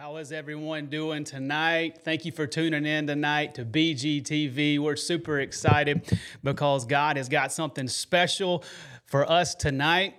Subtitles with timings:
[0.00, 1.98] How is everyone doing tonight?
[2.04, 4.78] Thank you for tuning in tonight to BGTV.
[4.78, 8.62] We're super excited because God has got something special
[9.06, 10.14] for us tonight.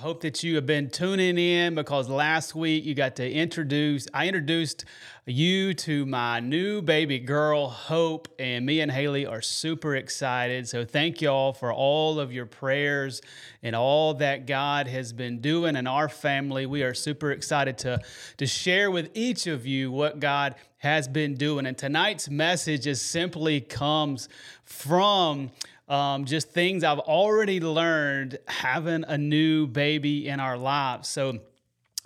[0.00, 4.28] Hope that you have been tuning in because last week you got to introduce, I
[4.28, 4.84] introduced
[5.26, 10.68] you to my new baby girl, Hope, and me and Haley are super excited.
[10.68, 13.22] So thank y'all for all of your prayers
[13.60, 16.64] and all that God has been doing in our family.
[16.64, 18.00] We are super excited to,
[18.36, 21.66] to share with each of you what God has been doing.
[21.66, 24.28] And tonight's message is simply comes
[24.62, 25.50] from
[25.88, 31.08] um, just things I've already learned having a new baby in our lives.
[31.08, 31.40] So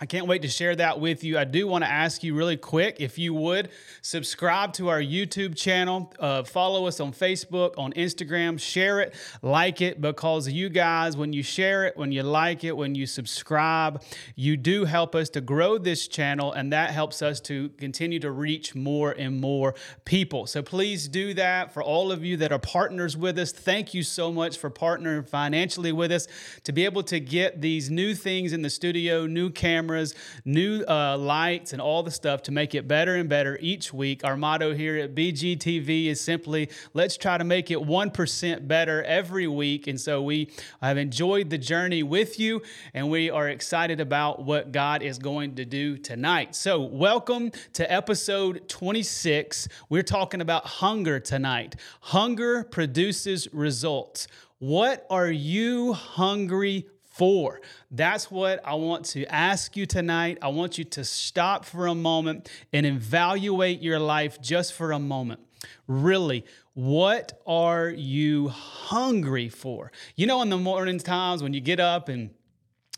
[0.03, 1.37] I can't wait to share that with you.
[1.37, 3.69] I do want to ask you really quick if you would
[4.01, 9.79] subscribe to our YouTube channel, uh, follow us on Facebook, on Instagram, share it, like
[9.79, 14.03] it, because you guys, when you share it, when you like it, when you subscribe,
[14.35, 18.31] you do help us to grow this channel, and that helps us to continue to
[18.31, 19.73] reach more and more
[20.03, 20.47] people.
[20.47, 21.73] So please do that.
[21.73, 25.25] For all of you that are partners with us, thank you so much for partnering
[25.25, 26.27] financially with us
[26.65, 30.83] to be able to get these new things in the studio, new cameras cameras, new
[30.87, 34.23] uh, lights, and all the stuff to make it better and better each week.
[34.23, 39.47] Our motto here at BGTV is simply let's try to make it 1% better every
[39.47, 39.85] week.
[39.85, 40.49] And so we
[40.81, 45.55] have enjoyed the journey with you, and we are excited about what God is going
[45.55, 46.55] to do tonight.
[46.55, 49.67] So, welcome to episode 26.
[49.89, 51.75] We're talking about hunger tonight.
[52.01, 54.27] Hunger produces results.
[54.59, 57.61] What are you hungry for?
[57.91, 60.39] That's what I want to ask you tonight.
[60.41, 64.99] I want you to stop for a moment and evaluate your life just for a
[64.99, 65.39] moment.
[65.87, 69.91] Really, what are you hungry for?
[70.15, 72.31] You know, in the morning times when you get up and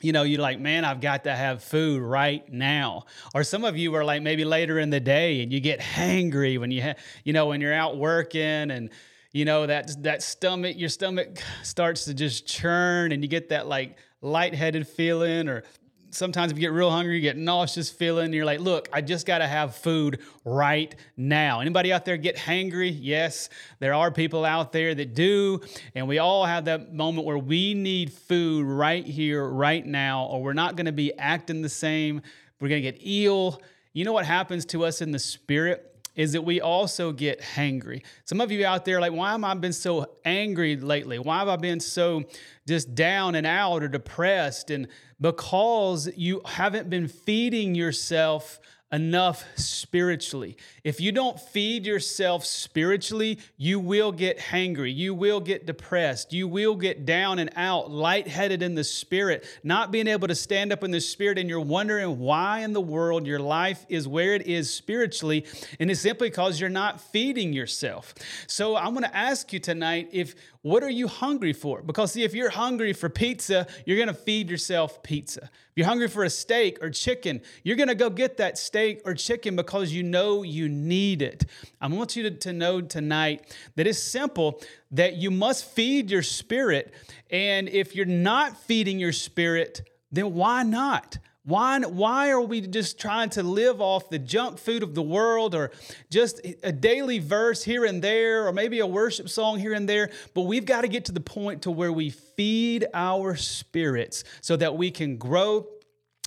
[0.02, 3.05] you know, you're like, man, I've got to have food right now.
[3.33, 6.59] Or some of you are like maybe later in the day and you get hangry
[6.59, 8.89] when you, ha- you know, when you're out working and,
[9.36, 13.68] you know, that, that stomach, your stomach starts to just churn and you get that
[13.68, 15.63] like lightheaded feeling or
[16.09, 18.31] sometimes if you get real hungry, you get nauseous feeling.
[18.31, 21.59] You're like, look, I just got to have food right now.
[21.59, 22.97] Anybody out there get hangry?
[22.97, 25.59] Yes, there are people out there that do.
[25.96, 30.41] And we all have that moment where we need food right here, right now, or
[30.44, 32.22] we're not going to be acting the same.
[32.62, 33.62] We're going to get ill.
[33.91, 35.94] You know what happens to us in the spirit?
[36.16, 38.03] Is that we also get hangry.
[38.24, 41.20] Some of you out there like, why am I been so angry lately?
[41.20, 42.24] Why have I been so
[42.68, 44.70] just down and out or depressed?
[44.72, 44.88] And
[45.20, 48.59] because you haven't been feeding yourself
[48.95, 50.56] enough spiritually.
[50.85, 54.95] If you don't feed yourself spiritually, you will get hangry.
[54.95, 56.31] You will get depressed.
[56.31, 60.72] You will get down and out, lightheaded in the spirit, not being able to stand
[60.72, 64.34] up in the spirit, and you're wondering why in the world your life is where
[64.34, 65.45] it is spiritually.
[65.78, 68.13] And it's simply because you're not feeding yourself.
[68.47, 70.35] So I'm to ask you tonight if
[70.66, 71.84] what are you hungry for?
[71.84, 75.44] Because see, if you're hungry for pizza, you're going to feed yourself pizza.
[75.44, 79.03] If you're hungry for a steak or chicken, you're going to go get that steak
[79.06, 81.46] or chicken because you know you need it.
[81.80, 84.59] I want you to, to know tonight that it's simple
[84.90, 86.96] that you must feed your spirit.
[87.30, 91.20] And if you're not feeding your spirit, then why not?
[91.45, 95.53] Why, why are we just trying to live off the junk food of the world
[95.53, 95.69] or
[96.09, 100.09] just a daily verse here and there or maybe a worship song here and there?
[100.34, 104.55] But we've got to get to the point to where we feed our spirits so
[104.55, 105.67] that we can grow,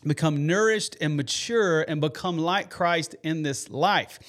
[0.06, 4.20] become nourished and mature and become like Christ in this life.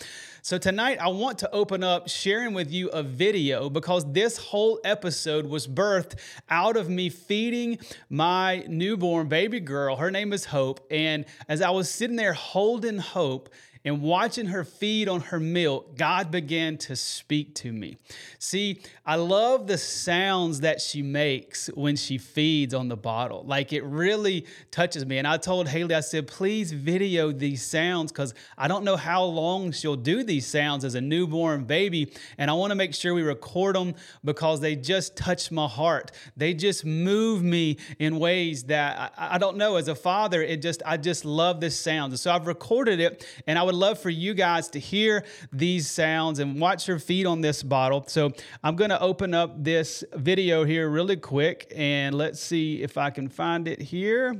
[0.41, 4.79] So, tonight I want to open up sharing with you a video because this whole
[4.85, 6.17] episode was birthed
[6.49, 7.77] out of me feeding
[8.09, 9.97] my newborn baby girl.
[9.97, 10.79] Her name is Hope.
[10.89, 13.49] And as I was sitting there holding Hope,
[13.85, 17.97] and watching her feed on her milk, God began to speak to me.
[18.37, 23.43] See, I love the sounds that she makes when she feeds on the bottle.
[23.45, 25.17] Like it really touches me.
[25.17, 29.23] And I told Haley, I said, please video these sounds because I don't know how
[29.23, 32.13] long she'll do these sounds as a newborn baby.
[32.37, 33.95] And I want to make sure we record them
[34.25, 36.11] because they just touch my heart.
[36.35, 39.77] They just move me in ways that I, I don't know.
[39.77, 42.11] As a father, it just, I just love this sound.
[42.11, 45.23] And so I've recorded it and I would love for you guys to hear
[45.53, 48.03] these sounds and watch her feed on this bottle.
[48.07, 48.31] So
[48.63, 53.11] I'm going to open up this video here really quick and let's see if I
[53.11, 54.35] can find it here.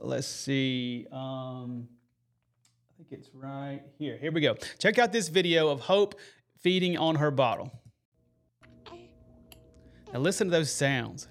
[0.00, 1.08] Let's see.
[1.10, 1.88] Um,
[2.88, 4.16] I think it's right here.
[4.16, 4.54] Here we go.
[4.78, 6.14] Check out this video of Hope
[6.60, 7.72] feeding on her bottle.
[10.12, 11.26] Now listen to those sounds.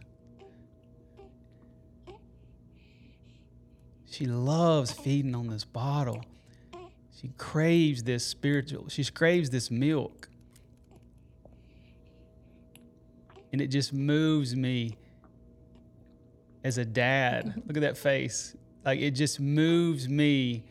[4.12, 6.26] She loves feeding on this bottle.
[7.20, 10.30] She craves this spiritual, she craves this milk.
[13.52, 14.98] And it just moves me
[16.64, 17.64] as a dad.
[17.66, 18.56] Look at that face.
[18.86, 20.66] Like it just moves me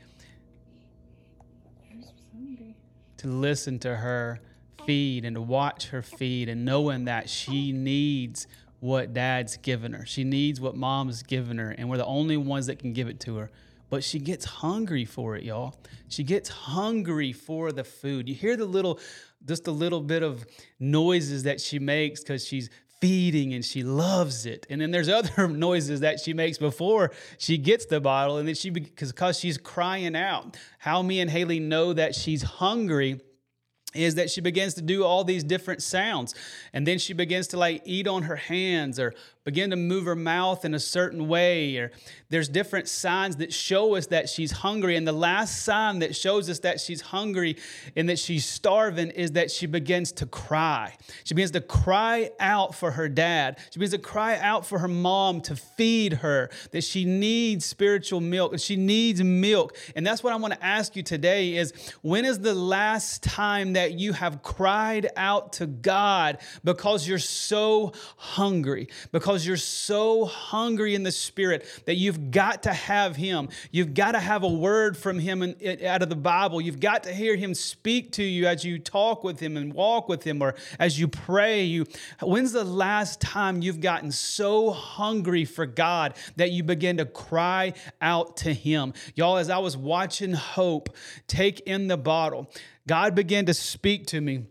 [3.17, 4.41] to listen to her
[4.85, 8.47] feed and to watch her feed and knowing that she needs
[8.79, 10.07] what dad's given her.
[10.07, 13.19] She needs what mom's given her, and we're the only ones that can give it
[13.21, 13.51] to her.
[13.88, 15.77] But she gets hungry for it, y'all.
[16.09, 18.29] She gets hungry for the food.
[18.29, 18.99] You hear the little,
[19.44, 20.47] just a little bit of
[20.81, 22.69] noises that she makes because she's
[23.00, 24.67] feeding and she loves it.
[24.71, 28.55] And then there's other noises that she makes before she gets the bottle, and then
[28.55, 30.56] she because because she's crying out.
[30.79, 33.21] How me and Haley know that she's hungry
[33.94, 36.35] is that she begins to do all these different sounds
[36.75, 39.15] and then she begins to like eat on her hands or
[39.47, 41.93] begin to move her mouth in a certain way or
[42.29, 44.97] there's different signs that show us that she's hungry.
[44.97, 47.57] And the last sign that shows us that she's hungry
[47.95, 50.97] and that she's starving is that she begins to cry.
[51.23, 53.59] She begins to cry out for her dad.
[53.71, 58.21] She begins to cry out for her mom to feed her that she needs spiritual
[58.21, 59.77] milk she needs milk.
[59.95, 61.73] And that's what i want to ask you today is
[62.03, 67.93] when is the last time that you have cried out to god because you're so
[68.17, 68.89] hungry?
[69.13, 73.49] Because you're so hungry in the spirit that you've got to have him.
[73.73, 76.61] You've got to have a word from him in, out of the Bible.
[76.61, 80.09] You've got to hear him speak to you as you talk with him and walk
[80.09, 81.65] with him or as you pray.
[81.65, 81.87] You
[82.23, 87.73] when's the last time you've gotten so hungry for God that you begin to cry
[88.00, 88.94] out to him?
[89.17, 90.94] Y'all, as I was watching Hope
[91.27, 92.50] take in the bottle,
[92.87, 94.44] God began to speak to me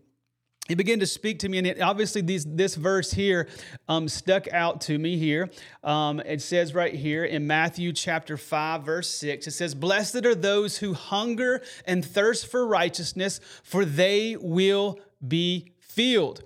[0.67, 3.47] he began to speak to me, and it, obviously these, this verse here
[3.87, 5.49] um, stuck out to me here.
[5.83, 10.33] Um, it says right here in Matthew chapter 5, verse 6, it says, Blessed are
[10.33, 16.41] those who hunger and thirst for righteousness, for they will be filled.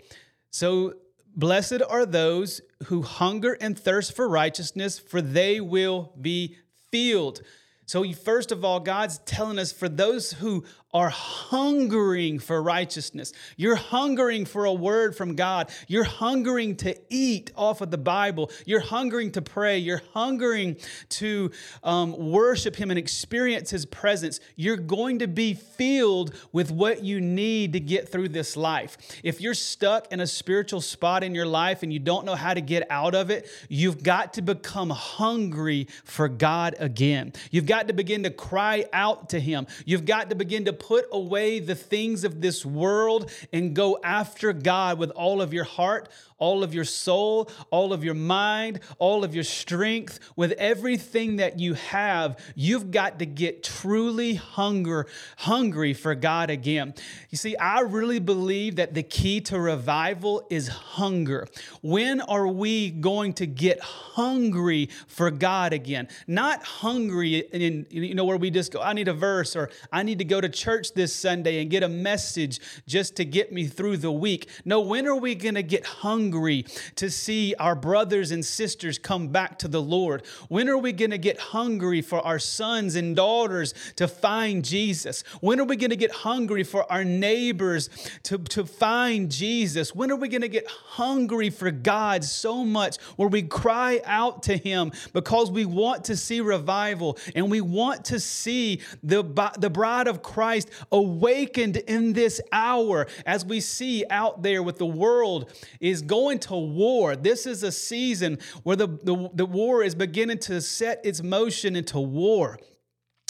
[0.52, 0.96] So,
[1.36, 6.58] blessed are those who hunger and thirst for righteousness, for they will be
[6.92, 7.42] filled.
[7.86, 13.32] So, first of all, God's telling us for those who are hungering for righteousness.
[13.58, 15.70] You're hungering for a word from God.
[15.88, 18.50] You're hungering to eat off of the Bible.
[18.66, 19.78] You're hungering to pray.
[19.78, 20.78] You're hungering
[21.10, 21.52] to
[21.84, 24.40] um, worship Him and experience His presence.
[24.56, 28.98] You're going to be filled with what you need to get through this life.
[29.24, 32.56] If you're stuck in a spiritual spot in your life and you don't know how
[32.56, 37.34] to get out of it, you've got to become hungry for God again.
[37.52, 39.68] You've got to begin to cry out to Him.
[39.86, 44.54] You've got to begin to put away the things of this world and go after
[44.54, 46.10] God with all of your heart,
[46.40, 51.60] all of your soul, all of your mind, all of your strength, with everything that
[51.60, 55.06] you have, you've got to get truly hunger,
[55.38, 56.94] hungry for God again.
[57.30, 61.48] You see, I really believe that the key to revival is hunger.
[61.82, 66.08] When are we going to get hungry for God again?
[66.26, 70.04] Not hungry in, you know, where we just go, I need a verse or I
[70.04, 73.66] need to go to church this Sunday and get a message just to get me
[73.66, 74.48] through the week.
[74.66, 76.20] No, when are we going to get hungry?
[76.20, 80.26] hungry to see our brothers and sisters come back to the Lord?
[80.48, 85.24] When are we going to get hungry for our sons and daughters to find Jesus?
[85.42, 87.90] When are we going to get hungry for our neighbors
[88.24, 89.96] to, to find Jesus?
[89.96, 94.44] When are we going to get hungry for God so much where we cry out
[94.44, 99.24] to Him because we want to see revival and we want to see the,
[99.58, 100.59] the bride of Christ
[100.92, 106.38] awakened in this hour as we see out there with the world is going going
[106.38, 107.16] to war.
[107.16, 111.76] This is a season where the, the, the war is beginning to set its motion
[111.76, 112.60] into war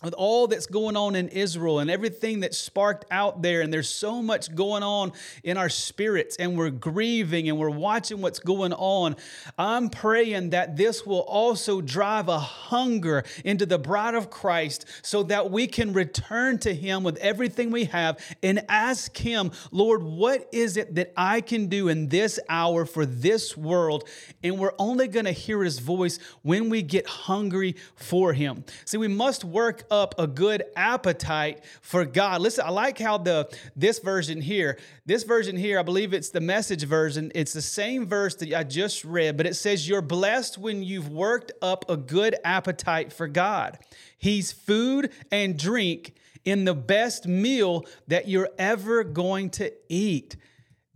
[0.03, 3.89] with all that's going on in Israel and everything that's sparked out there, and there's
[3.89, 5.11] so much going on
[5.43, 9.17] in our spirits, and we're grieving and we're watching what's going on.
[9.57, 15.23] I'm praying that this will also drive a hunger into the bride of Christ so
[15.23, 20.47] that we can return to Him with everything we have and ask Him, Lord, what
[20.53, 24.07] is it that I can do in this hour for this world?
[24.43, 28.63] And we're only going to hear His voice when we get hungry for Him.
[28.85, 32.41] See, we must work up a good appetite for God.
[32.41, 36.41] Listen, I like how the this version here, this version here, I believe it's the
[36.41, 37.31] message version.
[37.35, 41.09] It's the same verse that I just read, but it says, You're blessed when you've
[41.09, 43.79] worked up a good appetite for God.
[44.17, 46.13] He's food and drink
[46.45, 50.35] in the best meal that you're ever going to eat.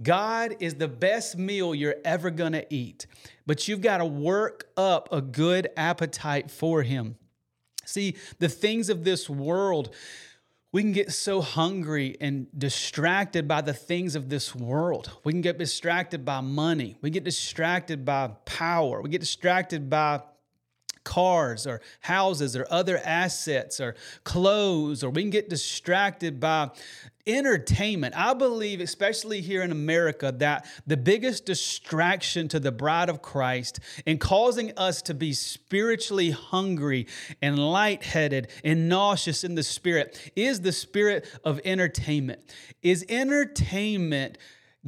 [0.01, 3.07] God is the best meal you're ever going to eat,
[3.45, 7.15] but you've got to work up a good appetite for Him.
[7.85, 9.93] See, the things of this world,
[10.71, 15.11] we can get so hungry and distracted by the things of this world.
[15.23, 16.97] We can get distracted by money.
[17.01, 19.01] We get distracted by power.
[19.01, 20.21] We get distracted by
[21.03, 26.69] cars or houses or other assets or clothes, or we can get distracted by
[27.25, 28.13] entertainment.
[28.17, 33.79] I believe, especially here in America, that the biggest distraction to the bride of Christ
[34.05, 37.07] in causing us to be spiritually hungry
[37.41, 42.41] and lightheaded and nauseous in the spirit is the spirit of entertainment.
[42.81, 44.37] Is entertainment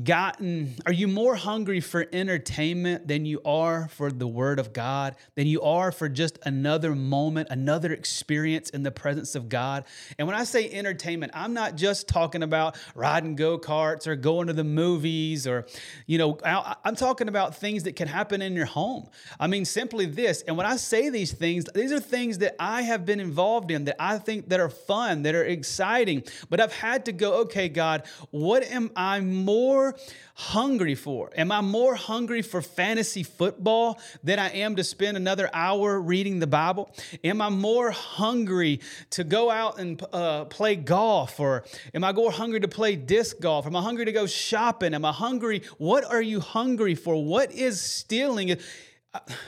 [0.04, 5.16] gotten, are you more hungry for entertainment than you are for the Word of God,
[5.36, 9.86] than you are for just another moment, another experience in the presence of God?
[10.20, 14.48] And when I say entertainment, I'm not just talking about riding go karts or going
[14.48, 15.66] to the movies or,
[16.08, 19.08] you know, I'm talking about things that can happen in your home.
[19.40, 20.42] I mean, simply this.
[20.42, 23.86] And when I say these things, these are things that I have been involved in
[23.86, 27.70] that I think that are fun, that are exciting, but I've had to go, okay,
[27.70, 29.96] God, what am I more more
[30.34, 31.32] hungry for?
[31.38, 36.40] Am I more hungry for fantasy football than I am to spend another hour reading
[36.40, 36.92] the Bible?
[37.24, 41.40] Am I more hungry to go out and uh, play golf?
[41.40, 43.66] Or am I more hungry to play disc golf?
[43.68, 44.94] Am I hungry to go shopping?
[44.94, 45.62] Am I hungry?
[45.78, 47.24] What are you hungry for?
[47.24, 48.58] What is stealing?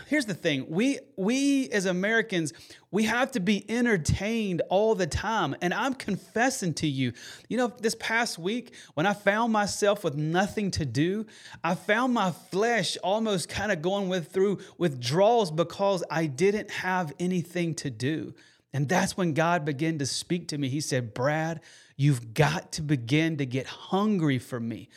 [0.07, 0.65] Here's the thing.
[0.69, 2.53] We we as americans
[2.89, 5.55] we have to be entertained all the time.
[5.61, 7.13] And i'm confessing to you.
[7.49, 11.25] You know this past week when i found myself with nothing to do
[11.63, 17.13] i found my flesh almost kind of going with through withdrawals because i didn't have
[17.19, 18.33] anything to do.
[18.73, 20.69] And that's when god began to speak to me.
[20.69, 21.61] He said brad
[21.95, 24.89] you've got to begin to get hungry for me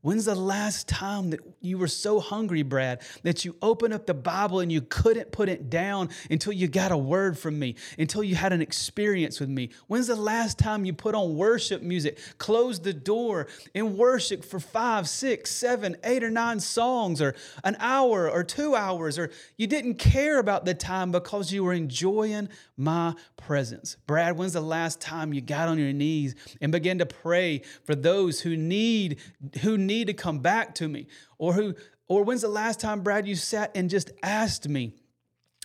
[0.00, 4.14] When's the last time that you were so hungry, Brad, that you opened up the
[4.14, 8.22] Bible and you couldn't put it down until you got a word from me, until
[8.22, 9.70] you had an experience with me?
[9.88, 14.60] When's the last time you put on worship music, closed the door, and worship for
[14.60, 19.66] five, six, seven, eight, or nine songs, or an hour, or two hours, or you
[19.66, 23.96] didn't care about the time because you were enjoying my presence?
[24.06, 27.96] Brad, when's the last time you got on your knees and began to pray for
[27.96, 29.18] those who need,
[29.62, 31.08] who need to come back to me?
[31.38, 31.74] Or who
[32.06, 34.94] or when's the last time, Brad, you sat and just asked me,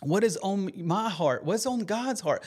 [0.01, 1.45] what is on my heart?
[1.45, 2.43] What's on God's heart?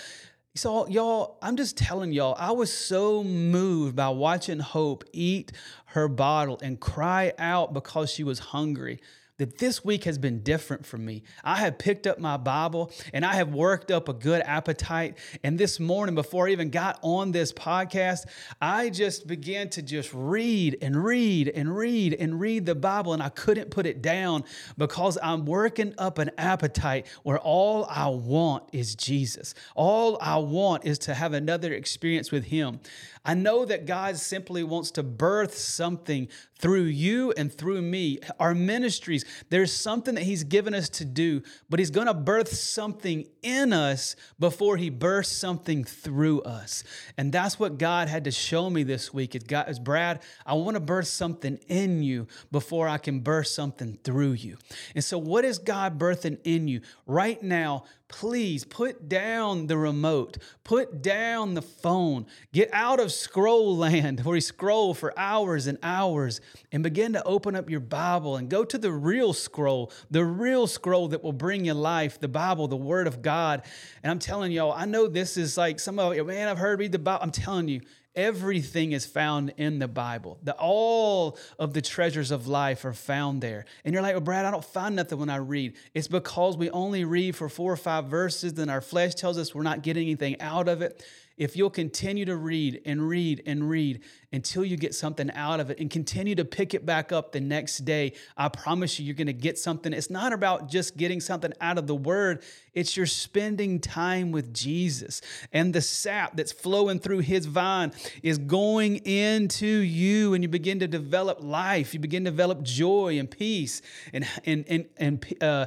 [0.54, 5.52] So, y'all, I'm just telling y'all, I was so moved by watching Hope eat
[5.86, 9.00] her bottle and cry out because she was hungry
[9.38, 11.22] that this week has been different for me.
[11.44, 15.18] I have picked up my Bible and I have worked up a good appetite.
[15.44, 18.24] And this morning, before I even got on this podcast,
[18.60, 23.12] I just began to just read and read and read and read the Bible.
[23.12, 24.44] And I couldn't put it down
[24.78, 29.54] because I'm working up an appetite where all I want is Jesus.
[29.74, 32.80] All I want is to have another experience with Him.
[33.26, 36.28] I know that God simply wants to birth something
[36.58, 38.20] through you and through me.
[38.38, 42.52] Our ministries, there's something that He's given us to do, but He's going to birth
[42.52, 46.84] something in us before He births something through us.
[47.16, 49.34] And that's what God had to show me this week.
[49.34, 53.98] It got Brad, I want to birth something in you before I can birth something
[54.02, 54.56] through you.
[54.94, 57.84] And so, what is God birthing in you right now?
[58.08, 64.36] Please put down the remote, put down the phone, get out of scroll land where
[64.36, 66.40] you scroll for hours and hours
[66.72, 70.66] and begin to open up your Bible and go to the real scroll, the real
[70.66, 73.62] scroll that will bring you life, the Bible, the Word of God.
[74.02, 76.78] And I'm telling y'all, I know this is like some of you, man, I've heard
[76.78, 77.22] read the Bible.
[77.22, 77.80] I'm telling you,
[78.16, 80.38] Everything is found in the Bible.
[80.42, 83.66] The, all of the treasures of life are found there.
[83.84, 85.74] And you're like, well, Brad, I don't find nothing when I read.
[85.92, 89.54] It's because we only read for four or five verses, then our flesh tells us
[89.54, 91.04] we're not getting anything out of it
[91.36, 94.00] if you'll continue to read and read and read
[94.32, 97.40] until you get something out of it and continue to pick it back up the
[97.40, 99.92] next day, I promise you, you're going to get something.
[99.92, 104.52] It's not about just getting something out of the word, it's your spending time with
[104.52, 105.20] Jesus.
[105.52, 110.80] And the sap that's flowing through his vine is going into you, and you begin
[110.80, 111.94] to develop life.
[111.94, 115.66] You begin to develop joy and peace and, and, and, and, uh,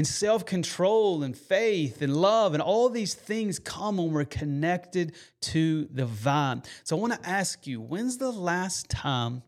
[0.00, 5.14] and self control and faith and love and all these things come when we're connected
[5.42, 6.62] to the vine.
[6.84, 9.42] So I want to ask you when's the last time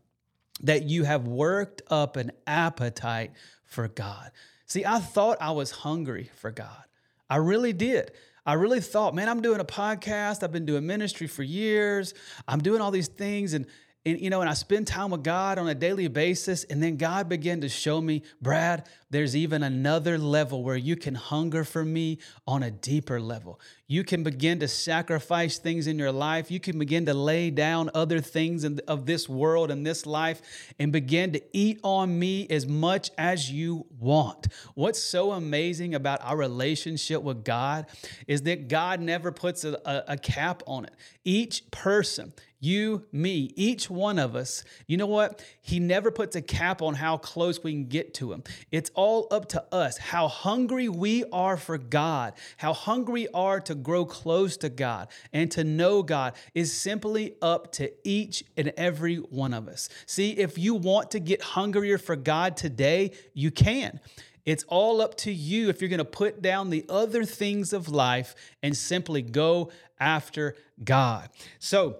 [0.62, 3.30] that you have worked up an appetite
[3.64, 4.30] for God?
[4.66, 6.84] See, I thought I was hungry for God.
[7.30, 8.10] I really did.
[8.44, 10.42] I really thought, man, I'm doing a podcast.
[10.42, 12.12] I've been doing ministry for years.
[12.46, 13.54] I'm doing all these things.
[13.54, 13.64] And
[14.04, 16.96] and you know, and I spend time with God on a daily basis, and then
[16.96, 21.84] God began to show me, Brad, there's even another level where you can hunger for
[21.84, 23.60] me on a deeper level.
[23.86, 26.50] You can begin to sacrifice things in your life.
[26.50, 30.40] You can begin to lay down other things in, of this world and this life
[30.78, 34.48] and begin to eat on me as much as you want.
[34.74, 37.86] What's so amazing about our relationship with God
[38.26, 40.94] is that God never puts a, a, a cap on it.
[41.22, 42.32] Each person,
[42.62, 45.44] you, me, each one of us, you know what?
[45.60, 48.44] He never puts a cap on how close we can get to Him.
[48.70, 53.74] It's all up to us how hungry we are for God, how hungry are to
[53.74, 59.16] grow close to God and to know God is simply up to each and every
[59.16, 59.88] one of us.
[60.06, 63.98] See, if you want to get hungrier for God today, you can.
[64.46, 67.88] It's all up to you if you're going to put down the other things of
[67.88, 70.54] life and simply go after
[70.84, 71.28] God.
[71.58, 71.96] So,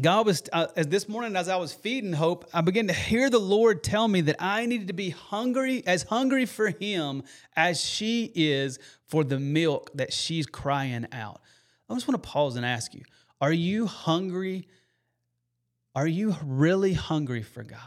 [0.00, 3.30] God was, uh, as this morning as I was feeding Hope, I began to hear
[3.30, 7.22] the Lord tell me that I needed to be hungry, as hungry for Him
[7.54, 11.40] as she is for the milk that she's crying out.
[11.88, 13.02] I just want to pause and ask you
[13.40, 14.66] Are you hungry?
[15.94, 17.78] Are you really hungry for God?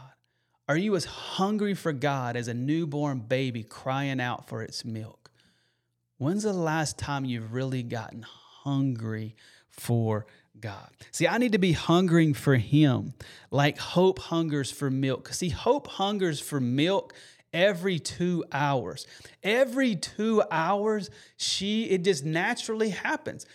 [0.66, 5.30] Are you as hungry for God as a newborn baby crying out for its milk?
[6.16, 9.36] When's the last time you've really gotten hungry
[9.68, 10.26] for
[10.60, 10.88] God.
[11.10, 13.14] See, I need to be hungering for Him
[13.50, 15.32] like hope hungers for milk.
[15.32, 17.14] See, hope hungers for milk
[17.52, 19.06] every two hours.
[19.42, 23.46] Every two hours, she, it just naturally happens.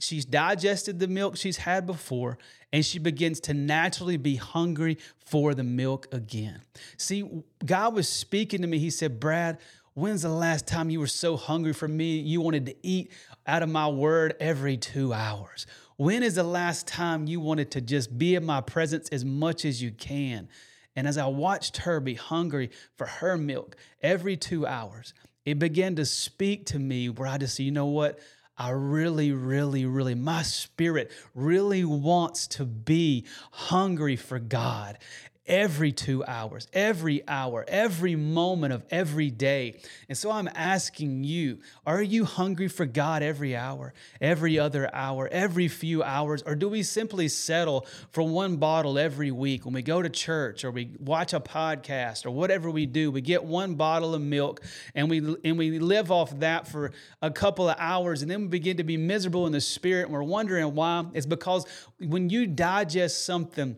[0.00, 2.38] She's digested the milk she's had before,
[2.72, 6.62] and she begins to naturally be hungry for the milk again.
[6.96, 7.28] See,
[7.64, 8.78] God was speaking to me.
[8.78, 9.58] He said, Brad,
[9.94, 12.18] when's the last time you were so hungry for me?
[12.18, 13.12] You wanted to eat
[13.46, 15.66] out of my word every two hours.
[15.96, 19.64] When is the last time you wanted to just be in my presence as much
[19.64, 20.48] as you can?
[20.96, 25.96] And as I watched her be hungry for her milk every two hours, it began
[25.96, 28.18] to speak to me where I just, you know what?
[28.56, 34.98] I really, really, really, my spirit really wants to be hungry for God
[35.46, 39.80] every two hours, every hour, every moment of every day.
[40.08, 45.28] And so I'm asking you are you hungry for God every hour, every other hour,
[45.30, 46.42] every few hours?
[46.42, 50.64] Or do we simply settle for one bottle every week when we go to church
[50.64, 53.10] or we watch a podcast or whatever we do?
[53.10, 54.62] We get one bottle of milk
[54.94, 58.48] and we, and we live off that for a couple of hours and then we
[58.48, 61.04] begin to be miserable in the spirit and we're wondering why.
[61.14, 61.66] It's because
[61.98, 63.76] when you digest something,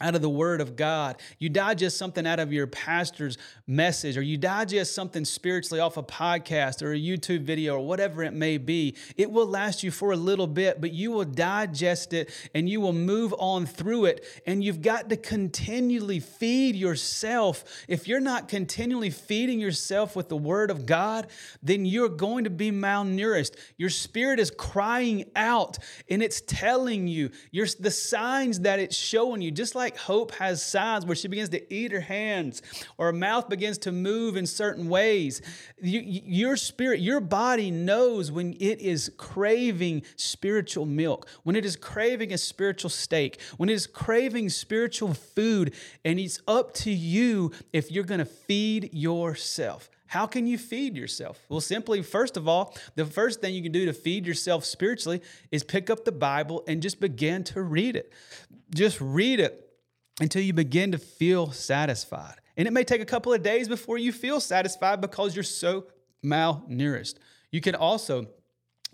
[0.00, 1.20] out of the Word of God.
[1.38, 6.02] You digest something out of your pastor's message, or you digest something spiritually off a
[6.02, 8.96] podcast or a YouTube video or whatever it may be.
[9.16, 12.80] It will last you for a little bit, but you will digest it and you
[12.80, 14.24] will move on through it.
[14.46, 17.64] And you've got to continually feed yourself.
[17.88, 21.28] If you're not continually feeding yourself with the Word of God,
[21.62, 23.56] then you're going to be malnourished.
[23.76, 29.40] Your spirit is crying out and it's telling you, you're, the signs that it's showing
[29.42, 32.62] you, just like like hope has signs where she begins to eat her hands
[32.96, 35.42] or her mouth begins to move in certain ways.
[35.82, 41.74] You, your spirit, your body knows when it is craving spiritual milk, when it is
[41.74, 45.74] craving a spiritual steak, when it is craving spiritual food,
[46.04, 49.90] and it's up to you if you're going to feed yourself.
[50.06, 51.40] How can you feed yourself?
[51.48, 55.20] Well, simply, first of all, the first thing you can do to feed yourself spiritually
[55.50, 58.12] is pick up the Bible and just begin to read it.
[58.72, 59.69] Just read it
[60.20, 62.36] until you begin to feel satisfied.
[62.56, 65.86] And it may take a couple of days before you feel satisfied because you're so
[66.24, 67.14] malnourished.
[67.50, 68.26] You can also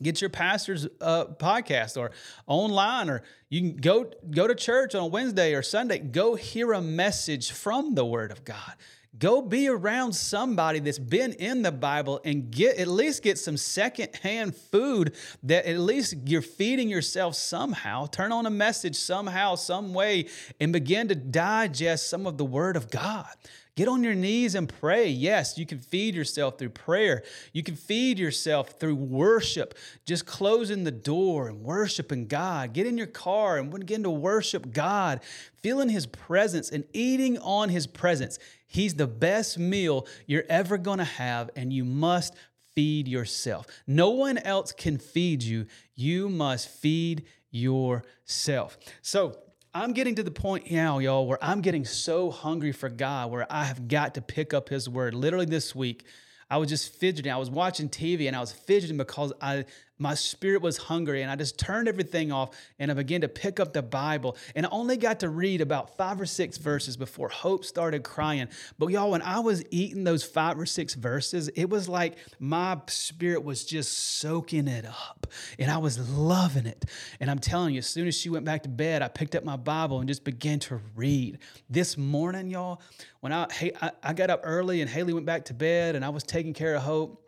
[0.02, 2.10] get your pastor's uh, podcast or
[2.46, 6.74] online or you can go go to church on a wednesday or sunday go hear
[6.74, 8.74] a message from the word of god
[9.18, 13.56] Go be around somebody that's been in the Bible and get at least get some
[13.56, 18.06] secondhand food that at least you're feeding yourself somehow.
[18.06, 20.26] Turn on a message somehow, some way,
[20.60, 23.26] and begin to digest some of the Word of God.
[23.76, 25.08] Get on your knees and pray.
[25.08, 27.22] Yes, you can feed yourself through prayer.
[27.52, 29.74] You can feed yourself through worship,
[30.06, 32.72] just closing the door and worshiping God.
[32.72, 35.20] Get in your car and begin to worship God,
[35.60, 38.38] feeling His presence and eating on His presence.
[38.66, 42.34] He's the best meal you're ever going to have, and you must
[42.74, 43.66] feed yourself.
[43.86, 45.66] No one else can feed you.
[45.94, 48.78] You must feed yourself.
[49.02, 49.38] So,
[49.74, 53.46] I'm getting to the point now, y'all, where I'm getting so hungry for God, where
[53.50, 55.12] I have got to pick up His word.
[55.12, 56.06] Literally this week,
[56.48, 57.30] I was just fidgeting.
[57.30, 59.66] I was watching TV and I was fidgeting because I
[59.98, 63.58] my spirit was hungry and I just turned everything off and I began to pick
[63.58, 64.36] up the Bible.
[64.54, 68.48] And I only got to read about five or six verses before Hope started crying.
[68.78, 72.78] But y'all, when I was eating those five or six verses, it was like my
[72.88, 75.26] spirit was just soaking it up
[75.58, 76.84] and I was loving it.
[77.20, 79.44] And I'm telling you, as soon as she went back to bed, I picked up
[79.44, 81.38] my Bible and just began to read.
[81.70, 82.82] This morning, y'all,
[83.20, 86.04] when I, hey, I, I got up early and Haley went back to bed and
[86.04, 87.25] I was taking care of Hope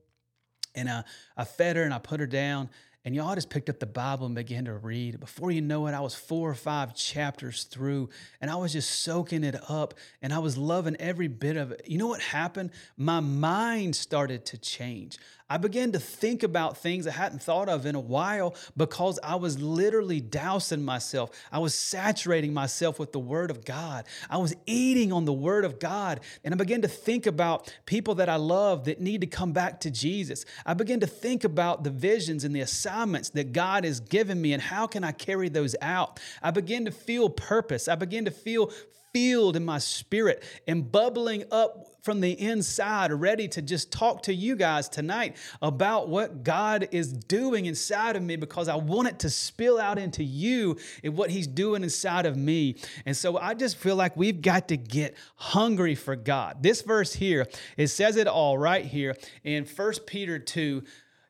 [0.79, 1.05] and I,
[1.37, 2.71] I fed her and I put her down.
[3.05, 5.19] And y'all just picked up the Bible and began to read.
[5.19, 8.11] Before you know it, I was four or five chapters through
[8.41, 11.85] and I was just soaking it up and I was loving every bit of it.
[11.87, 12.71] You know what happened?
[12.97, 15.19] My mind started to change.
[15.51, 19.37] I began to think about things I hadn't thought of in a while because I
[19.37, 21.31] was literally dousing myself.
[21.51, 24.05] I was saturating myself with the Word of God.
[24.29, 26.21] I was eating on the Word of God.
[26.45, 29.81] And I began to think about people that I love that need to come back
[29.81, 30.45] to Jesus.
[30.67, 34.53] I began to think about the visions and the assignments that God has given me
[34.53, 36.21] and how can I carry those out.
[36.43, 37.89] I began to feel purpose.
[37.89, 38.71] I began to feel
[39.19, 44.33] filled in my spirit and bubbling up from the inside, ready to just talk to
[44.33, 49.19] you guys tonight about what God is doing inside of me because I want it
[49.21, 52.77] to spill out into you and what He's doing inside of me.
[53.05, 56.63] And so I just feel like we've got to get hungry for God.
[56.63, 60.85] This verse here, it says it all right here in 1 Peter 2.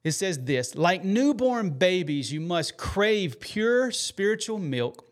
[0.04, 5.06] It says this like newborn babies, you must crave pure spiritual milk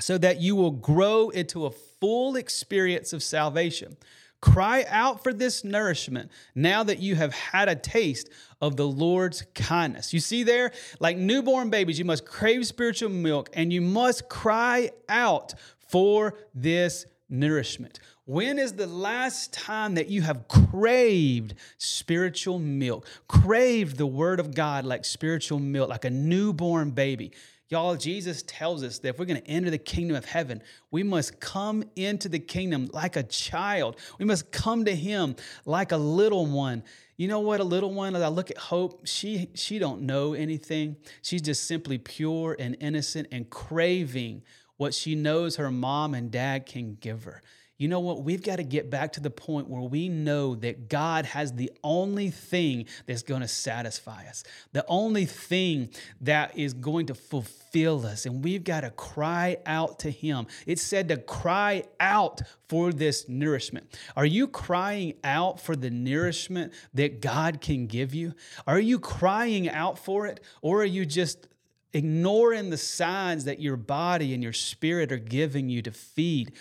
[0.00, 1.70] so that you will grow into a
[2.04, 3.96] full experience of salvation.
[4.42, 8.28] Cry out for this nourishment now that you have had a taste
[8.60, 10.12] of the Lord's kindness.
[10.12, 14.90] You see there, like newborn babies, you must crave spiritual milk and you must cry
[15.08, 15.54] out
[15.88, 18.00] for this nourishment.
[18.26, 24.54] When is the last time that you have craved spiritual milk, craved the word of
[24.54, 27.32] God like spiritual milk, like a newborn baby?
[27.70, 31.02] Y'all, Jesus tells us that if we're going to enter the kingdom of heaven, we
[31.02, 33.96] must come into the kingdom like a child.
[34.18, 36.82] We must come to him like a little one.
[37.16, 40.34] You know what, a little one, as I look at Hope, she she don't know
[40.34, 40.96] anything.
[41.22, 44.42] She's just simply pure and innocent and craving
[44.76, 47.40] what she knows her mom and dad can give her
[47.76, 48.22] you know what?
[48.22, 51.72] We've got to get back to the point where we know that God has the
[51.82, 58.06] only thing that's going to satisfy us, the only thing that is going to fulfill
[58.06, 58.26] us.
[58.26, 60.46] And we've got to cry out to Him.
[60.66, 63.92] It said to cry out for this nourishment.
[64.16, 68.34] Are you crying out for the nourishment that God can give you?
[68.68, 70.38] Are you crying out for it?
[70.62, 71.48] Or are you just
[71.92, 76.52] ignoring the signs that your body and your spirit are giving you to feed?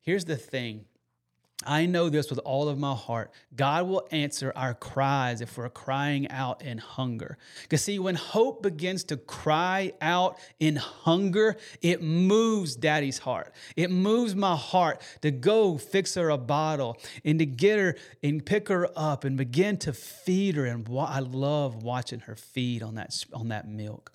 [0.00, 0.86] Here's the thing
[1.66, 3.32] I know this with all of my heart.
[3.54, 7.36] God will answer our cries if we're crying out in hunger.
[7.62, 13.52] Because, see, when hope begins to cry out in hunger, it moves daddy's heart.
[13.76, 18.44] It moves my heart to go fix her a bottle and to get her and
[18.44, 20.64] pick her up and begin to feed her.
[20.64, 24.12] And I love watching her feed on that, on that milk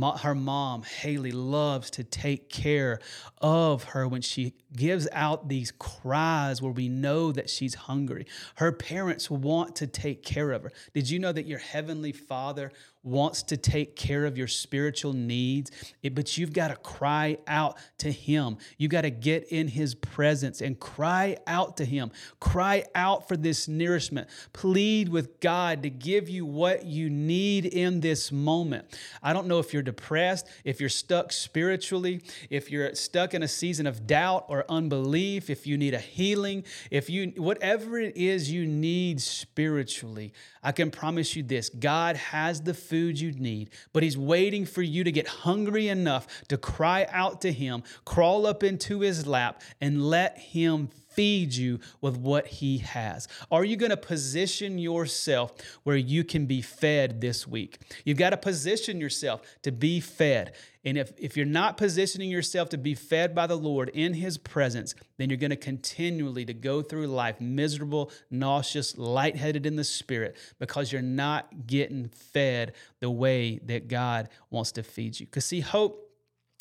[0.00, 3.00] her mom, Haley, loves to take care
[3.40, 8.26] of her when she gives out these cries where we know that she's hungry.
[8.56, 10.72] Her parents want to take care of her.
[10.94, 15.70] Did you know that your heavenly father wants to take care of your spiritual needs,
[16.12, 18.58] but you've got to cry out to Him.
[18.76, 22.10] You've got to get in His presence and cry out to Him.
[22.40, 24.28] Cry out for this nourishment.
[24.52, 28.98] Plead with God to give you what you need in this moment.
[29.22, 33.48] I don't know if you're depressed, if you're stuck spiritually, if you're stuck in a
[33.48, 38.50] season of doubt or unbelief, if you need a healing, if you, whatever it is
[38.50, 40.32] you need spiritually,
[40.68, 44.82] I can promise you this God has the food you need, but He's waiting for
[44.82, 49.62] you to get hungry enough to cry out to Him, crawl up into His lap,
[49.80, 53.26] and let Him feed you with what He has?
[53.50, 55.52] Are you going to position yourself
[55.82, 57.80] where you can be fed this week?
[58.04, 60.54] You've got to position yourself to be fed.
[60.84, 64.38] And if, if you're not positioning yourself to be fed by the Lord in His
[64.38, 69.82] presence, then you're going to continually to go through life miserable, nauseous, lightheaded in the
[69.82, 75.26] spirit because you're not getting fed the way that God wants to feed you.
[75.26, 76.08] Because see, hope,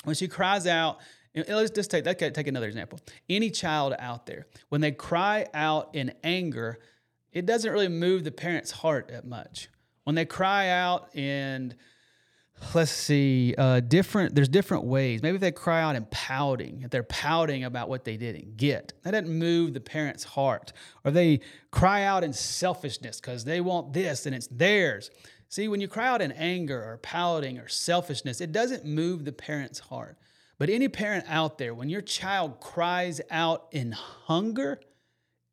[0.04, 0.98] when she cries out,
[1.47, 3.00] let's just take, let's take another example.
[3.30, 6.80] Any child out there, when they cry out in anger,
[7.32, 9.69] it doesn't really move the parent's heart that much.
[10.04, 11.76] When they cry out and
[12.73, 16.89] let's see uh, different there's different ways maybe if they cry out in pouting if
[16.89, 20.73] they're pouting about what they didn't get that doesn't move the parent's heart
[21.06, 25.12] or they cry out in selfishness because they want this and it's theirs
[25.50, 29.32] See, when you cry out in anger or pouting or selfishness, it doesn't move the
[29.32, 30.17] parent's heart.
[30.58, 34.80] But any parent out there, when your child cries out in hunger,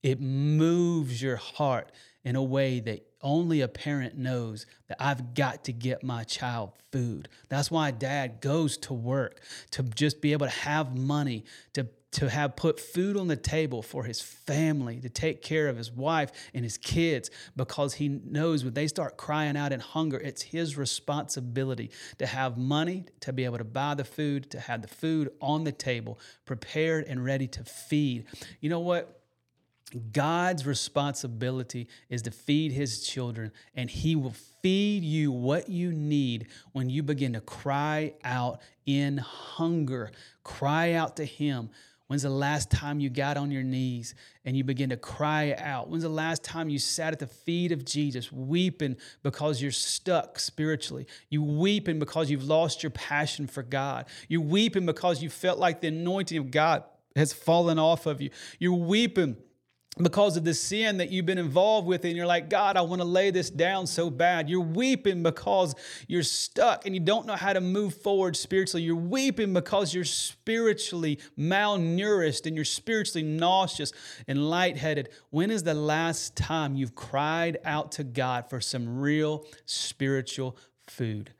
[0.03, 1.93] it moves your heart
[2.25, 6.73] in a way that only a parent knows that I've got to get my child
[6.93, 7.29] food.
[7.49, 9.40] That's why dad goes to work
[9.73, 13.83] to just be able to have money to to have put food on the table
[13.83, 18.64] for his family, to take care of his wife and his kids, because he knows
[18.64, 23.44] when they start crying out in hunger, it's his responsibility to have money, to be
[23.44, 27.48] able to buy the food, to have the food on the table, prepared and ready
[27.48, 28.27] to feed.
[28.61, 29.20] You know what?
[30.12, 36.46] God's responsibility is to feed his children, and he will feed you what you need
[36.72, 40.11] when you begin to cry out in hunger.
[40.42, 41.70] Cry out to him.
[42.14, 45.90] When's the last time you got on your knees and you begin to cry out?
[45.90, 50.38] When's the last time you sat at the feet of Jesus weeping because you're stuck
[50.38, 51.09] spiritually?
[51.29, 54.07] You weeping because you've lost your passion for God.
[54.29, 56.85] You're weeping because you felt like the anointing of God
[57.16, 58.31] has fallen off of you.
[58.61, 59.37] You're weeping
[59.98, 63.00] because of the sin that you've been involved with, and you're like, God, I want
[63.00, 64.50] to lay this down so bad.
[64.50, 65.74] You're weeping because
[66.09, 68.83] you're stuck and you don't know how to move forward spiritually.
[68.83, 73.92] You're weeping because you're spiritually malnourished and you're spiritually nauseous
[74.26, 75.11] and lightheaded.
[75.30, 80.57] When is the last time you've cried out to God for some real spiritual
[80.88, 81.33] food?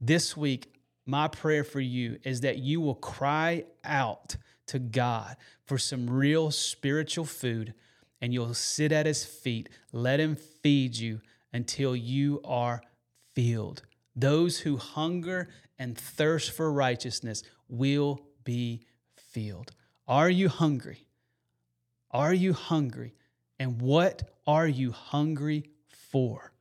[0.00, 0.72] This week,
[1.06, 6.50] my prayer for you is that you will cry out to God for some real
[6.50, 7.74] spiritual food
[8.26, 9.68] and you'll sit at his feet.
[9.92, 11.20] Let him feed you
[11.52, 12.82] until you are
[13.36, 13.82] filled.
[14.16, 18.82] Those who hunger and thirst for righteousness will be
[19.14, 19.70] filled.
[20.08, 21.06] Are you hungry?
[22.10, 23.14] Are you hungry?
[23.60, 25.70] And what are you hungry
[26.10, 26.52] for?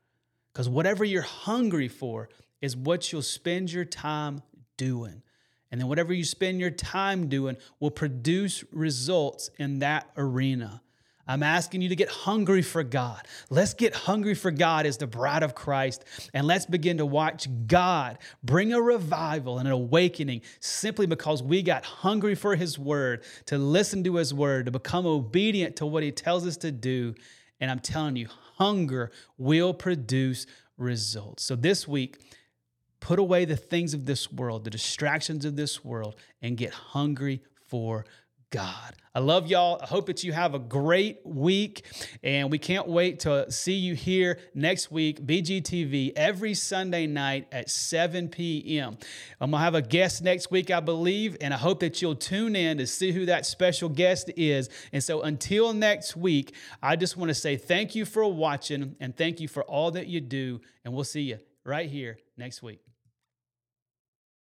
[0.53, 2.29] Because whatever you're hungry for
[2.61, 4.43] is what you'll spend your time
[4.77, 5.23] doing.
[5.71, 10.83] And then whatever you spend your time doing will produce results in that arena.
[11.27, 13.27] I'm asking you to get hungry for God.
[13.49, 17.47] Let's get hungry for God as the bride of Christ, and let's begin to watch
[17.67, 23.23] God bring a revival and an awakening simply because we got hungry for His word,
[23.47, 27.15] to listen to His word, to become obedient to what He tells us to do.
[27.59, 30.45] And I'm telling you, hunger will produce
[30.77, 31.43] results.
[31.43, 32.19] So this week,
[32.99, 37.41] put away the things of this world, the distractions of this world, and get hungry
[37.67, 38.05] for
[38.55, 38.95] God.
[39.13, 39.79] I love y'all.
[39.81, 41.85] I hope that you have a great week.
[42.23, 47.69] And we can't wait to see you here next week, BGTV, every Sunday night at
[47.69, 48.97] 7 p.m.
[49.41, 51.35] I'm going to have a guest next week, I believe.
[51.41, 54.69] And I hope that you'll tune in to see who that special guest is.
[54.93, 59.15] And so until next week, I just want to say thank you for watching and
[59.15, 60.61] thank you for all that you do.
[60.85, 62.84] And we'll see you right here next week.